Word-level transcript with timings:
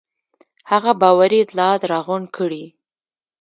هغه 0.71 0.91
باوري 1.01 1.39
اطلاعات 1.45 1.81
راغونډ 1.91 2.25
کړي. 2.37 2.65